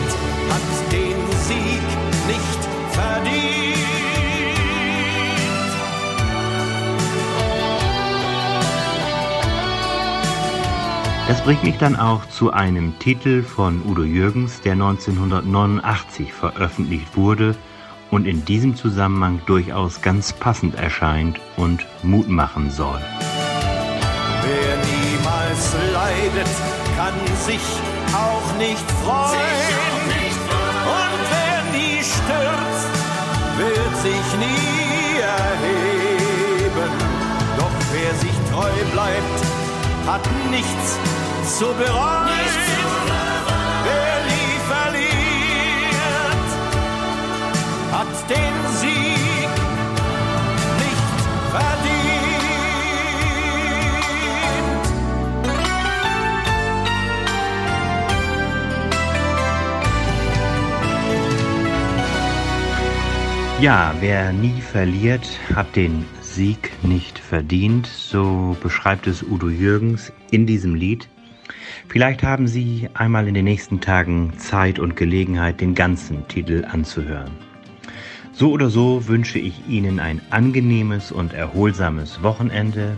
hat 0.50 0.92
den 0.94 1.38
Sieg 1.40 1.82
nicht 2.28 2.70
verdient. 2.92 3.78
Das 11.28 11.44
bringt 11.44 11.64
mich 11.66 11.78
dann 11.78 11.98
auch 11.98 12.26
zu 12.28 12.54
einem 12.54 12.98
Titel 13.00 13.44
von 13.44 13.82
Udo 13.86 14.04
Jürgens, 14.04 14.62
der 14.62 14.74
1989 14.74 16.32
veröffentlicht 16.32 17.18
wurde 17.18 17.54
und 18.14 18.28
in 18.28 18.46
diesem 18.46 18.76
Zusammenhang 18.76 19.42
durchaus 19.48 20.02
ganz 20.04 20.34
passend 20.34 20.76
erscheint 20.76 21.40
und 21.58 21.86
Mut 22.04 22.30
machen 22.30 22.70
soll. 22.70 23.02
Wer 24.44 24.78
niemals 24.78 25.74
leidet, 25.94 26.50
kann 26.96 27.16
sich 27.48 27.66
auch 28.14 28.58
nicht 28.60 28.92
freuen. 29.04 29.40
Und 30.86 31.22
wer 31.34 31.64
nie 31.74 32.04
stürzt, 32.04 32.94
wird 33.58 33.96
sich 34.04 34.28
nie 34.38 35.20
erheben. 35.20 36.92
Doch 37.58 37.76
wer 37.92 38.14
sich 38.14 38.36
treu 38.52 38.72
bleibt, 38.92 39.40
hat 40.06 40.28
nichts 40.52 41.00
zu 41.58 41.66
bereuen. 41.74 43.33
Ja, 63.64 63.96
wer 64.02 64.34
nie 64.34 64.60
verliert, 64.60 65.40
hat 65.56 65.78
den 65.78 66.04
Sieg 66.20 66.74
nicht 66.84 67.18
verdient, 67.18 67.88
so 67.88 68.58
beschreibt 68.62 69.08
es 69.08 69.24
Udo 69.24 69.48
Jürgens 69.48 70.12
in 70.32 70.46
diesem 70.46 70.76
Lied. 70.76 71.08
Vielleicht 71.88 72.24
haben 72.24 72.48
Sie 72.48 72.90
einmal 72.94 73.26
in 73.26 73.34
den 73.34 73.46
nächsten 73.46 73.80
Tagen 73.80 74.34
Zeit 74.38 74.80
und 74.80 74.98
Gelegenheit, 74.98 75.62
den 75.62 75.76
ganzen 75.76 76.28
Titel 76.28 76.66
anzuhören. 76.70 77.32
So 78.36 78.52
oder 78.52 78.72
so 78.72 79.08
wünsche 79.08 79.38
ich 79.38 79.68
Ihnen 79.70 80.00
ein 80.00 80.20
angenehmes 80.32 81.12
und 81.12 81.34
erholsames 81.34 82.24
Wochenende. 82.24 82.98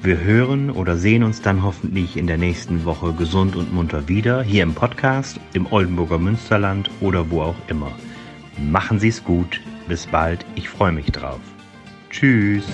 Wir 0.00 0.20
hören 0.20 0.70
oder 0.70 0.96
sehen 0.96 1.24
uns 1.24 1.42
dann 1.42 1.64
hoffentlich 1.64 2.16
in 2.16 2.28
der 2.28 2.38
nächsten 2.38 2.84
Woche 2.84 3.12
gesund 3.12 3.56
und 3.56 3.74
munter 3.74 4.06
wieder, 4.06 4.44
hier 4.44 4.62
im 4.62 4.74
Podcast, 4.74 5.40
im 5.54 5.66
Oldenburger 5.72 6.18
Münsterland 6.18 6.88
oder 7.00 7.28
wo 7.30 7.42
auch 7.42 7.56
immer. 7.66 7.90
Machen 8.58 9.00
Sie 9.00 9.08
es 9.08 9.24
gut. 9.24 9.60
Bis 9.88 10.06
bald. 10.06 10.44
Ich 10.54 10.68
freue 10.68 10.92
mich 10.92 11.06
drauf. 11.06 11.40
Tschüss. 12.10 12.64